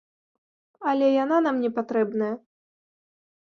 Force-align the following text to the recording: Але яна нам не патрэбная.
Але 0.93 1.11
яна 1.23 1.37
нам 1.49 1.55
не 1.67 1.71
патрэбная. 1.77 2.33